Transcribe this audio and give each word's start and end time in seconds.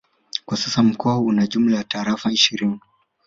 Kwa 0.45 0.57
sasa 0.57 0.83
mkoa 0.83 1.19
una 1.19 1.47
jumla 1.47 1.77
ya 1.77 1.83
Tarafa 1.83 2.31
ishirini 2.31 2.79